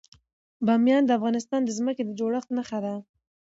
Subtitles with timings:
[0.65, 2.93] بامیان د افغانستان د ځمکې د جوړښت نښه ده.